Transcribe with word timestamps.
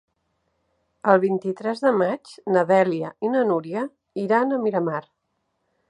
El 1.11 1.19
vint-i-tres 1.25 1.83
de 1.87 1.91
maig 2.03 2.31
na 2.55 2.65
Dèlia 2.73 3.13
i 3.29 3.33
na 3.35 3.45
Núria 3.53 3.85
iran 4.27 4.57
a 4.57 4.61
Miramar. 4.67 5.05